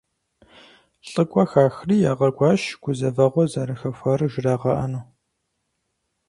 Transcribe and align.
ЛӀыкӀуэ 1.09 1.43
хахри 1.51 1.95
ягъэкӀуащ 2.11 2.61
гузэвэгъуэ 2.81 3.43
зэрыхэхуар 3.51 4.21
жрагъэӀэну. 4.31 5.03